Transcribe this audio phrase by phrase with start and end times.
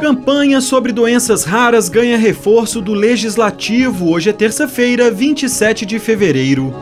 [0.00, 4.10] Campanha sobre doenças raras ganha reforço do Legislativo.
[4.10, 6.72] Hoje é terça-feira, 27 de fevereiro.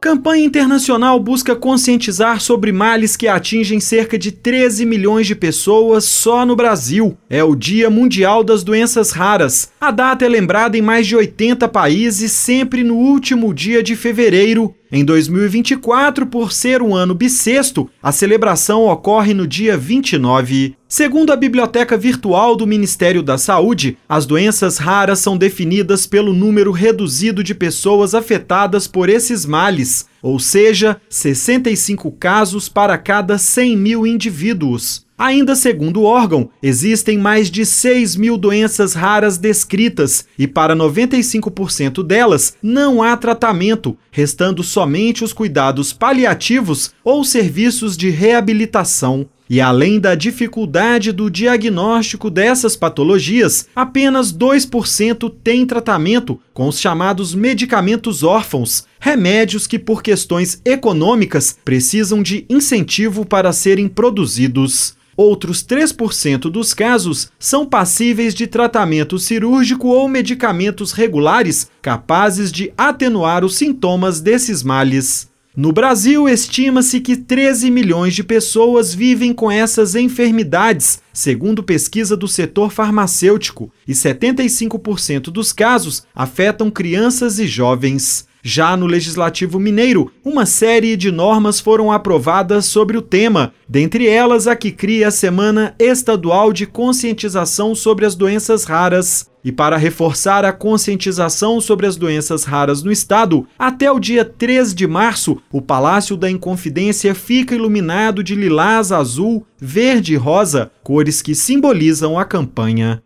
[0.00, 6.46] Campanha internacional busca conscientizar sobre males que atingem cerca de 13 milhões de pessoas só
[6.46, 7.16] no Brasil.
[7.28, 9.70] É o Dia Mundial das Doenças Raras.
[9.78, 14.74] A data é lembrada em mais de 80 países, sempre no último dia de fevereiro.
[14.96, 20.76] Em 2024, por ser um ano bissexto, a celebração ocorre no dia 29.
[20.86, 26.70] Segundo a Biblioteca Virtual do Ministério da Saúde, as doenças raras são definidas pelo número
[26.70, 34.06] reduzido de pessoas afetadas por esses males, ou seja, 65 casos para cada 100 mil
[34.06, 35.04] indivíduos.
[35.18, 42.02] Ainda segundo o órgão, existem mais de 6 mil doenças raras descritas e para 95%
[42.02, 49.28] delas não há tratamento, restando somente os cuidados paliativos ou serviços de reabilitação.
[49.48, 57.34] E além da dificuldade do diagnóstico dessas patologias, apenas 2% tem tratamento com os chamados
[57.34, 64.96] medicamentos órfãos, remédios que, por questões econômicas, precisam de incentivo para serem produzidos.
[65.16, 73.44] Outros 3% dos casos são passíveis de tratamento cirúrgico ou medicamentos regulares capazes de atenuar
[73.44, 75.33] os sintomas desses males.
[75.56, 82.26] No Brasil, estima-se que 13 milhões de pessoas vivem com essas enfermidades, segundo pesquisa do
[82.26, 88.26] setor farmacêutico, e 75% dos casos afetam crianças e jovens.
[88.46, 94.46] Já no Legislativo Mineiro, uma série de normas foram aprovadas sobre o tema, dentre elas
[94.46, 99.30] a que cria a Semana Estadual de Conscientização sobre as Doenças Raras.
[99.42, 104.74] E para reforçar a conscientização sobre as doenças raras no estado, até o dia 3
[104.74, 111.22] de março, o Palácio da Inconfidência fica iluminado de lilás, azul, verde e rosa, cores
[111.22, 113.02] que simbolizam a campanha.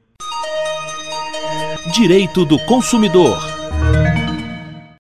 [1.93, 3.58] Direito do consumidor.